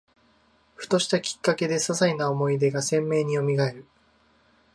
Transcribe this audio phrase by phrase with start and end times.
[0.73, 3.85] ふとしたきっかけで、ささいな思い出が鮮明によみがえる